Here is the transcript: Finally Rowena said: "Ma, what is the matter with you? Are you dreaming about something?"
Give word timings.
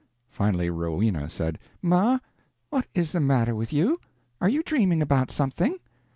Finally 0.31 0.67
Rowena 0.67 1.29
said: 1.29 1.59
"Ma, 1.79 2.17
what 2.71 2.87
is 2.95 3.11
the 3.11 3.19
matter 3.19 3.53
with 3.53 3.71
you? 3.71 3.99
Are 4.41 4.49
you 4.49 4.63
dreaming 4.63 4.99
about 4.99 5.29
something?" 5.29 5.77